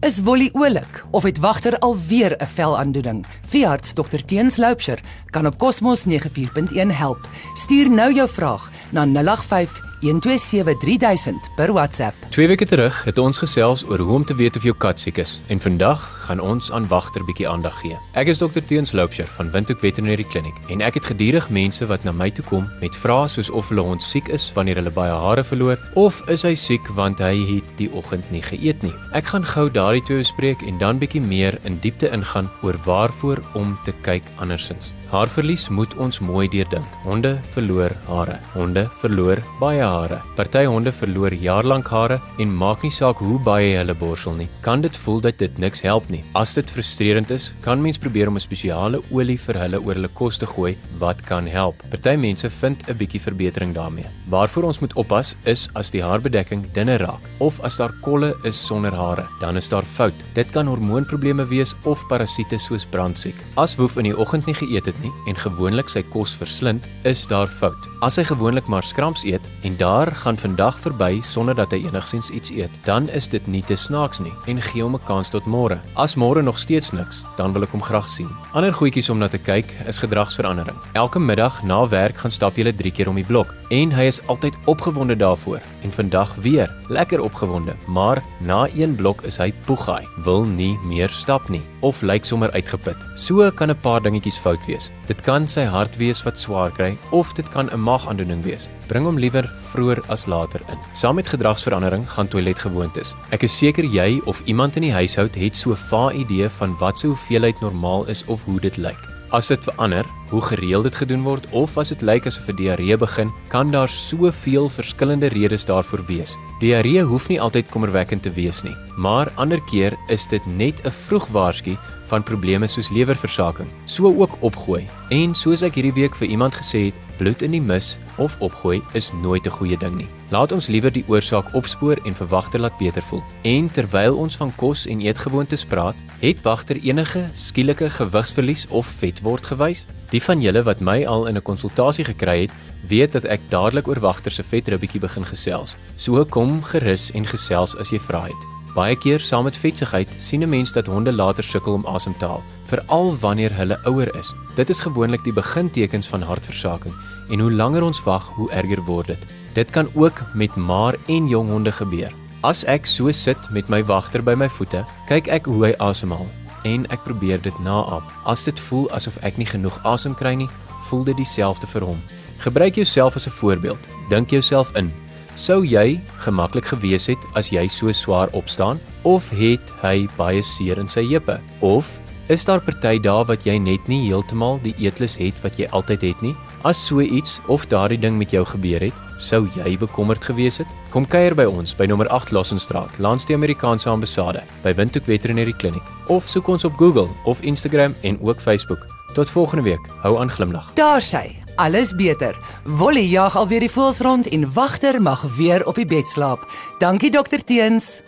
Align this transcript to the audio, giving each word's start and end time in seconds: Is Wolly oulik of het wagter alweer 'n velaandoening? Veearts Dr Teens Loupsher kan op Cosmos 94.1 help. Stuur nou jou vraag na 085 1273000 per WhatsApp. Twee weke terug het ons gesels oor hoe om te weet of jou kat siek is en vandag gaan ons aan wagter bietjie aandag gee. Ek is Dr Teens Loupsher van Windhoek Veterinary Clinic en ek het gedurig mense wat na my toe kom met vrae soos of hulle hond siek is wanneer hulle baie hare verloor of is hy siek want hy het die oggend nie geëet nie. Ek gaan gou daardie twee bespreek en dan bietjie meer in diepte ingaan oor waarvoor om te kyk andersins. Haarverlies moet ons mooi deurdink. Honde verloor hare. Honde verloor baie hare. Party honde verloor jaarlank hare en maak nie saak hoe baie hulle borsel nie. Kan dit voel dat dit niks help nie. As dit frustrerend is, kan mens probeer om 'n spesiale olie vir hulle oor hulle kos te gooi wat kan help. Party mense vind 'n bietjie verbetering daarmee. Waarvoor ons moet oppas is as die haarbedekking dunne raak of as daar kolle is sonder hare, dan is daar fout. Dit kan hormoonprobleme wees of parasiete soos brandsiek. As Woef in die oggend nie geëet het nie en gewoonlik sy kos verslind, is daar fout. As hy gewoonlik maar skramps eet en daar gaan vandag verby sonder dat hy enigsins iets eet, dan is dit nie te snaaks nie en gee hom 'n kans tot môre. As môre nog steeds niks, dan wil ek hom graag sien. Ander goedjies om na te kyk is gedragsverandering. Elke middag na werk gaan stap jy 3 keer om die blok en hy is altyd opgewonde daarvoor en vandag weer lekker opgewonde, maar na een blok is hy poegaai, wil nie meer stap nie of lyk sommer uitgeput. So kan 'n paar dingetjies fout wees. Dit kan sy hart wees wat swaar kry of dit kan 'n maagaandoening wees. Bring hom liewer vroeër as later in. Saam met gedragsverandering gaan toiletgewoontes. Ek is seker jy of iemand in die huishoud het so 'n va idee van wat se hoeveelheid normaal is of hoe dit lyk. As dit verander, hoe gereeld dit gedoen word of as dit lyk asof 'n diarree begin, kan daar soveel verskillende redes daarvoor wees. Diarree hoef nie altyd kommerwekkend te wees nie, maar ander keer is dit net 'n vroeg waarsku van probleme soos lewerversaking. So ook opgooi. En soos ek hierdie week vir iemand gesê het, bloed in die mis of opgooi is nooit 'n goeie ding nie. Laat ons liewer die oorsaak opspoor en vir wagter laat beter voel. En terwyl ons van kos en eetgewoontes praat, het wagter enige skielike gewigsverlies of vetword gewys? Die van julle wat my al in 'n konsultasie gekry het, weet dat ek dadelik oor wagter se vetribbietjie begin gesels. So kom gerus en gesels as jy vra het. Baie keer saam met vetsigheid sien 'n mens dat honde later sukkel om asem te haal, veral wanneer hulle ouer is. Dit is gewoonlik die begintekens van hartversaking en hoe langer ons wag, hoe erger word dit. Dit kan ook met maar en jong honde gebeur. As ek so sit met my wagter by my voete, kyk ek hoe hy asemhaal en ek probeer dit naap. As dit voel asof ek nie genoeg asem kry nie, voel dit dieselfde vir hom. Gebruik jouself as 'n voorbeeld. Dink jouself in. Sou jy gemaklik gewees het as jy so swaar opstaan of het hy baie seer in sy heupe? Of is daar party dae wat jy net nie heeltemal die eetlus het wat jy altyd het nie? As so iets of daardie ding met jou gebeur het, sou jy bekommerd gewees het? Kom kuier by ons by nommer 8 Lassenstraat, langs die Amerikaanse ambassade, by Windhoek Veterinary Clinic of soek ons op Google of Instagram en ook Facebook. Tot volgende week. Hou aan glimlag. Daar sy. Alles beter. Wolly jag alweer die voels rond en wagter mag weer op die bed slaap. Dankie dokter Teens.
Is 0.00 0.20
Wolly 0.20 0.48
oulik 0.52 1.04
of 1.10 1.22
het 1.22 1.38
wagter 1.38 1.78
alweer 1.78 2.36
'n 2.38 2.46
velaandoening? 2.46 3.26
Veearts 3.48 3.92
Dr 3.92 4.24
Teens 4.26 4.56
Loupsher 4.56 4.98
kan 5.30 5.46
op 5.46 5.58
Cosmos 5.58 6.04
94.1 6.04 6.90
help. 6.90 7.28
Stuur 7.54 7.90
nou 7.90 8.14
jou 8.14 8.28
vraag 8.28 8.70
na 8.90 9.04
085 9.04 9.80
1273000 10.00 11.50
per 11.54 11.72
WhatsApp. 11.72 12.14
Twee 12.28 12.46
weke 12.46 12.66
terug 12.66 13.04
het 13.04 13.18
ons 13.18 13.38
gesels 13.38 13.84
oor 13.84 13.98
hoe 13.98 14.14
om 14.14 14.24
te 14.24 14.34
weet 14.34 14.56
of 14.56 14.62
jou 14.62 14.74
kat 14.76 15.00
siek 15.00 15.16
is 15.18 15.42
en 15.46 15.60
vandag 15.60 16.19
gaan 16.30 16.40
ons 16.40 16.70
aan 16.72 16.86
wagter 16.86 17.24
bietjie 17.26 17.48
aandag 17.50 17.74
gee. 17.82 17.96
Ek 18.14 18.30
is 18.30 18.38
Dr 18.38 18.62
Teens 18.62 18.92
Loupsher 18.94 19.26
van 19.34 19.50
Windhoek 19.50 19.80
Veterinary 19.82 20.26
Clinic 20.30 20.54
en 20.70 20.84
ek 20.86 21.00
het 21.00 21.08
gedurig 21.10 21.48
mense 21.50 21.86
wat 21.90 22.06
na 22.06 22.14
my 22.14 22.30
toe 22.30 22.44
kom 22.46 22.68
met 22.82 22.94
vrae 22.94 23.26
soos 23.30 23.50
of 23.50 23.72
hulle 23.72 23.82
hond 23.82 24.04
siek 24.04 24.30
is 24.30 24.46
wanneer 24.54 24.78
hulle 24.78 24.94
baie 24.94 25.16
hare 25.24 25.42
verloor 25.46 25.80
of 25.98 26.22
is 26.30 26.46
hy 26.46 26.54
siek 26.54 26.86
want 26.94 27.22
hy 27.24 27.34
het 27.50 27.74
die 27.80 27.90
oggend 27.90 28.30
nie 28.30 28.44
geëet 28.46 28.86
nie. 28.86 28.94
Ek 29.16 29.32
gaan 29.32 29.46
gou 29.46 29.66
daardie 29.74 30.04
twee 30.06 30.22
bespreek 30.22 30.62
en 30.62 30.78
dan 30.78 31.02
bietjie 31.02 31.24
meer 31.24 31.58
in 31.66 31.80
diepte 31.82 32.12
ingaan 32.14 32.50
oor 32.62 32.78
waarvoor 32.86 33.42
om 33.58 33.74
te 33.84 33.96
kyk 34.06 34.30
andersins. 34.38 34.94
Haarverlies 35.10 35.64
moet 35.74 35.90
ons 35.98 36.20
mooi 36.22 36.44
deurdink. 36.46 36.86
Honde 37.02 37.32
verloor 37.50 37.90
hare. 38.06 38.36
Honde 38.54 38.84
verloor 39.00 39.40
baie 39.58 39.82
hare. 39.82 40.20
Party 40.38 40.62
honde 40.70 40.92
verloor 40.94 41.34
jaarlank 41.34 41.90
hare 41.90 42.20
en 42.38 42.52
maak 42.54 42.84
nie 42.86 42.94
saak 42.94 43.18
hoe 43.18 43.40
baie 43.42 43.72
hulle 43.74 43.96
borsel 43.98 44.38
nie. 44.38 44.46
Kan 44.62 44.86
dit 44.86 44.96
voel 45.02 45.18
dat 45.26 45.42
dit 45.42 45.58
niks 45.58 45.82
help 45.82 46.06
nie. 46.14 46.19
As 46.34 46.54
dit 46.54 46.70
frustrerend 46.70 47.30
is, 47.30 47.52
kan 47.60 47.80
mens 47.82 47.98
probeer 47.98 48.28
om 48.28 48.36
'n 48.36 48.40
spesiale 48.40 49.00
olie 49.10 49.38
vir 49.38 49.58
hulle 49.58 49.80
oor 49.80 49.94
hulle 49.94 50.08
kos 50.08 50.38
te 50.38 50.46
gooi 50.46 50.76
wat 50.98 51.20
kan 51.22 51.46
help. 51.46 51.82
Party 51.90 52.16
mense 52.16 52.50
vind 52.50 52.82
'n 52.88 52.96
bietjie 52.96 53.20
verbetering 53.20 53.74
daarmee. 53.74 54.06
Waarvoor 54.28 54.64
ons 54.64 54.78
moet 54.80 54.94
oppas 54.94 55.34
is 55.44 55.68
as 55.74 55.90
die 55.90 56.02
haarbedekking 56.02 56.72
dunne 56.72 56.96
raak 56.96 57.20
of 57.38 57.60
as 57.60 57.76
daar 57.76 57.92
kolle 58.00 58.34
is 58.44 58.66
sonder 58.66 58.92
hare, 58.94 59.26
dan 59.40 59.56
is 59.56 59.68
daar 59.68 59.84
fout. 59.84 60.14
Dit 60.34 60.50
kan 60.50 60.66
hormoonprobleme 60.66 61.46
wees 61.48 61.74
of 61.84 62.06
parasiete 62.08 62.58
soos 62.58 62.86
brandsiek. 62.86 63.34
As 63.56 63.76
Woef 63.76 63.96
in 63.96 64.04
die 64.04 64.16
oggend 64.16 64.46
nie 64.46 64.54
geëet 64.54 64.86
het 64.86 65.00
nie 65.02 65.12
en 65.26 65.36
gewoonlik 65.36 65.88
sy 65.88 66.02
kos 66.02 66.34
verslind, 66.34 66.86
is 67.04 67.26
daar 67.26 67.48
fout. 67.48 67.88
As 68.02 68.16
hy 68.16 68.24
gewoonlik 68.24 68.66
maar 68.66 68.82
skramps 68.82 69.24
eet 69.24 69.48
en 69.62 69.76
daar 69.76 70.14
gaan 70.14 70.38
vandag 70.38 70.78
verby 70.78 71.20
sonder 71.22 71.54
dat 71.54 71.70
hy 71.70 71.84
enigsins 71.86 72.30
iets 72.30 72.50
eet, 72.50 72.70
dan 72.84 73.08
is 73.08 73.28
dit 73.28 73.46
nie 73.46 73.62
te 73.62 73.76
snaaks 73.76 74.20
nie 74.20 74.32
en 74.46 74.60
gee 74.60 74.82
hom 74.82 74.94
'n 74.94 75.04
kans 75.06 75.30
tot 75.30 75.44
môre. 75.46 75.80
As 75.94 76.09
môre 76.16 76.42
nog 76.42 76.58
steeds 76.58 76.90
niks, 76.90 77.24
dan 77.36 77.52
wil 77.52 77.66
ek 77.66 77.74
hom 77.76 77.82
graag 77.82 78.08
sien. 78.08 78.30
Ander 78.56 78.72
goedjies 78.74 79.10
om 79.10 79.18
na 79.18 79.28
te 79.28 79.38
kyk 79.38 79.70
is 79.86 80.00
gedragsverandering. 80.02 80.78
Elke 80.98 81.20
middag 81.22 81.62
na 81.62 81.84
werk 81.88 82.22
gaan 82.22 82.34
stap 82.34 82.56
jy 82.56 82.72
3 82.72 82.90
keer 82.94 83.08
om 83.12 83.18
die 83.20 83.26
blok 83.26 83.59
en 83.70 83.92
hy 83.94 84.06
is 84.10 84.18
altyd 84.26 84.56
opgewonde 84.70 85.16
daarvoor 85.16 85.62
en 85.82 85.92
vandag 85.94 86.34
weer 86.42 86.70
lekker 86.88 87.20
opgewonde, 87.22 87.74
maar 87.86 88.22
na 88.38 88.66
een 88.74 88.94
blok 88.98 89.22
is 89.22 89.38
hy 89.38 89.52
poegaai, 89.66 90.06
wil 90.26 90.44
nie 90.44 90.74
meer 90.84 91.10
stap 91.14 91.48
nie 91.48 91.62
of 91.86 92.02
lyk 92.02 92.26
sommer 92.26 92.50
uitgeput. 92.52 92.98
So 93.14 93.50
kan 93.50 93.70
'n 93.70 93.80
paar 93.80 94.02
dingetjies 94.02 94.38
fout 94.38 94.66
wees. 94.66 94.90
Dit 95.06 95.20
kan 95.22 95.48
sy 95.48 95.64
hart 95.64 95.96
wees 95.96 96.22
wat 96.22 96.38
swaar 96.38 96.70
kry 96.70 96.96
of 97.10 97.32
dit 97.34 97.48
kan 97.48 97.70
'n 97.70 97.80
maagaandoening 97.80 98.42
wees. 98.42 98.68
Bring 98.88 99.04
hom 99.04 99.18
liewer 99.18 99.50
vroeër 99.72 100.02
as 100.08 100.26
later 100.26 100.60
in. 100.68 100.78
Saam 100.92 101.14
met 101.14 101.28
gedragsverandering 101.28 102.10
gaan 102.10 102.28
toiletgewoontes. 102.28 103.14
Ek 103.30 103.42
is 103.42 103.58
seker 103.58 103.84
jy 103.84 104.20
of 104.24 104.42
iemand 104.44 104.76
in 104.76 104.82
die 104.82 104.92
huishoud 104.92 105.34
het 105.34 105.56
so 105.56 105.70
'n 105.70 105.76
va 105.76 106.12
idee 106.12 106.48
van 106.48 106.76
wat 106.78 106.98
se 106.98 107.06
hoeveelheid 107.06 107.60
normaal 107.60 108.06
is 108.06 108.24
of 108.26 108.44
hoe 108.44 108.60
dit 108.60 108.76
lyk. 108.76 109.09
As 109.30 109.46
dit 109.46 109.62
verander, 109.62 110.06
hoe 110.28 110.40
gereeld 110.42 110.88
dit 110.88 110.96
gedoen 111.04 111.22
word 111.22 111.44
of 111.54 111.76
as 111.78 111.92
dit 111.92 112.00
lyk 112.02 112.26
asof 112.26 112.48
'n 112.50 112.56
diarree 112.58 112.96
begin, 112.96 113.30
kan 113.48 113.70
daar 113.70 113.88
soveel 113.88 114.68
verskillende 114.68 115.26
redes 115.26 115.64
daarvoor 115.64 116.02
wees. 116.06 116.36
Diarree 116.58 117.02
hoef 117.02 117.28
nie 117.28 117.40
altyd 117.40 117.70
kommerwekkend 117.70 118.22
te 118.22 118.32
wees 118.32 118.62
nie, 118.62 118.76
maar 118.96 119.30
ander 119.36 119.60
keer 119.70 119.94
is 120.08 120.26
dit 120.26 120.46
net 120.46 120.82
'n 120.84 120.90
vroeg 120.90 121.26
waarsku 121.26 121.78
van 122.06 122.22
probleme 122.22 122.66
soos 122.66 122.90
lewerversaking. 122.90 123.68
So 123.84 124.06
ook 124.06 124.36
opgooi. 124.40 124.88
En 125.10 125.34
soos 125.34 125.62
ek 125.62 125.74
hierdie 125.74 125.94
week 125.94 126.14
vir 126.16 126.28
iemand 126.28 126.54
gesê 126.54 126.84
het, 126.90 126.94
bloed 127.20 127.42
in 127.44 127.52
die 127.52 127.60
mis 127.60 127.98
of 128.16 128.38
opgooi 128.40 128.80
is 128.96 129.10
nooit 129.12 129.44
'n 129.46 129.56
goeie 129.58 129.76
ding 129.76 129.96
nie. 129.96 130.08
Laat 130.30 130.52
ons 130.52 130.66
liewer 130.66 130.92
die 130.92 131.04
oorsaak 131.06 131.54
opspoor 131.54 132.00
en 132.04 132.14
vir 132.14 132.26
wagter 132.26 132.60
laat 132.60 132.78
beter 132.78 133.02
voel. 133.02 133.22
En 133.42 133.70
terwyl 133.70 134.16
ons 134.16 134.36
van 134.36 134.52
kos 134.56 134.86
en 134.86 135.00
eetgewoontes 135.00 135.64
praat, 135.64 135.94
het 136.20 136.42
wagter 136.42 136.76
enige 136.76 137.30
skielike 137.32 137.90
gewigsverlies 137.90 138.66
of 138.68 138.86
vetword 138.86 139.46
gewys? 139.46 139.86
Die 140.10 140.22
van 140.22 140.40
julle 140.40 140.62
wat 140.62 140.80
my 140.80 141.04
al 141.06 141.26
in 141.26 141.36
'n 141.36 141.42
konsultasie 141.42 142.04
gekry 142.04 142.40
het, 142.40 142.52
weet 142.88 143.12
dat 143.12 143.24
ek 143.24 143.40
dadelik 143.48 143.88
oor 143.88 144.00
wagter 144.00 144.32
se 144.32 144.42
vetribbietjie 144.42 145.00
begin 145.00 145.26
gesels. 145.26 145.76
So 145.96 146.24
kom 146.24 146.62
gerus 146.62 147.10
en 147.10 147.26
gesels 147.26 147.76
as 147.76 147.90
jy 147.90 147.98
vra 147.98 148.22
het. 148.22 148.59
Baie 148.80 148.96
keer 148.96 149.20
saam 149.20 149.44
met 149.44 149.58
vetsigheid 149.60 150.08
sien 150.16 150.42
'n 150.42 150.48
mens 150.48 150.72
dat 150.72 150.86
honde 150.86 151.12
later 151.12 151.44
sukkel 151.44 151.72
om 151.72 151.86
asem 151.86 152.16
te 152.16 152.24
haal, 152.24 152.42
veral 152.64 153.16
wanneer 153.16 153.52
hulle 153.52 153.78
ouer 153.84 154.16
is. 154.16 154.34
Dit 154.54 154.68
is 154.68 154.80
gewoonlik 154.80 155.24
die 155.24 155.32
begintekens 155.32 156.08
van 156.08 156.22
hartversaking 156.22 156.94
en 157.28 157.40
hoe 157.40 157.52
langer 157.52 157.82
ons 157.82 158.02
wag, 158.04 158.28
hoe 158.28 158.50
erger 158.50 158.82
word 158.84 159.06
dit. 159.06 159.26
Dit 159.52 159.70
kan 159.70 159.88
ook 159.94 160.22
met 160.34 160.56
maar 160.56 160.96
en 161.06 161.28
jong 161.28 161.48
honde 161.48 161.72
gebeur. 161.72 162.12
As 162.40 162.64
ek 162.64 162.86
so 162.86 163.12
sit 163.12 163.50
met 163.50 163.68
my 163.68 163.84
wagter 163.84 164.22
by 164.22 164.34
my 164.34 164.48
voete, 164.48 164.84
kyk 165.06 165.28
ek 165.28 165.44
hoe 165.44 165.64
hy 165.64 165.74
asemhaal 165.78 166.28
en 166.64 166.86
ek 166.90 167.04
probeer 167.04 167.42
dit 167.42 167.58
naap. 167.58 168.02
As 168.24 168.44
dit 168.44 168.60
voel 168.60 168.90
asof 168.90 169.16
ek 169.22 169.36
nie 169.36 169.46
genoeg 169.46 169.84
asem 169.84 170.14
kry 170.14 170.34
nie, 170.34 170.50
voel 170.88 171.04
dit 171.04 171.16
dieselfde 171.16 171.66
vir 171.66 171.84
hom. 171.84 172.02
Gebruik 172.38 172.74
jouself 172.74 173.14
as 173.14 173.26
'n 173.26 173.30
voorbeeld. 173.30 173.88
Dink 174.08 174.30
jouself 174.30 174.72
in. 174.76 174.99
Sou 175.38 175.62
jy 175.64 176.00
gemaklik 176.24 176.66
gewees 176.72 177.06
het 177.10 177.22
as 177.38 177.50
jy 177.54 177.66
so 177.70 177.92
swaar 177.94 178.30
opstaan 178.34 178.80
of 179.06 179.28
het 179.30 179.72
hy 179.82 180.08
baie 180.18 180.42
seer 180.42 180.80
in 180.82 180.90
sy 180.90 181.04
heupe? 181.06 181.38
Of 181.62 181.88
is 182.30 182.44
daar 182.46 182.62
party 182.62 182.98
dae 183.02 183.24
wat 183.26 183.46
jy 183.46 183.56
net 183.58 183.86
nie 183.90 184.02
heeltemal 184.08 184.60
die 184.64 184.74
eetlus 184.78 185.16
het 185.18 185.38
wat 185.44 185.58
jy 185.58 185.68
altyd 185.70 186.02
het 186.10 186.22
nie? 186.22 186.34
As 186.66 186.78
so 186.82 187.00
iets 187.00 187.38
of 187.48 187.66
daardie 187.70 187.98
ding 187.98 188.18
met 188.18 188.34
jou 188.34 188.44
gebeur 188.44 188.82
het, 188.84 188.96
sou 189.18 189.46
jy 189.56 189.76
bekommerd 189.80 190.24
gewees 190.24 190.60
het? 190.60 190.68
Kom 190.90 191.06
kuier 191.06 191.34
by 191.34 191.46
ons 191.48 191.74
by 191.78 191.86
nommer 191.88 192.10
8 192.10 192.34
Lassenstraat, 192.34 192.98
langs 192.98 193.26
die 193.26 193.38
Amerikaanse 193.38 193.90
ambassade, 193.90 194.44
by 194.64 194.74
Windhoek 194.74 195.06
Veterinary 195.06 195.54
Clinic 195.56 195.86
of 196.08 196.28
soek 196.28 196.50
ons 196.50 196.66
op 196.66 196.78
Google 196.78 197.08
of 197.24 197.42
Instagram 197.42 197.94
en 198.02 198.18
ook 198.20 198.42
Facebook. 198.42 198.86
Tot 199.14 199.30
volgende 199.30 199.64
week. 199.66 199.90
Hou 200.02 200.18
aan 200.20 200.30
glimlag. 200.30 200.70
Daar 200.78 201.02
sy. 201.02 201.40
Alles 201.56 201.94
beter. 201.94 202.36
Wolly 202.64 203.10
jag 203.10 203.36
alweer 203.36 203.60
die 203.60 203.70
voels 203.70 204.00
rond 204.00 204.28
en 204.28 204.52
wagter 204.52 205.02
mag 205.02 205.22
weer 205.36 205.66
op 205.66 205.74
die 205.74 205.86
bed 205.86 206.08
slaap. 206.08 206.46
Dankie 206.78 207.10
dokter 207.10 207.44
Teens. 207.44 208.02